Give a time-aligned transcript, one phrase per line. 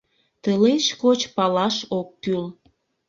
[0.43, 2.43] Тылеч коч палаш ок кӱл.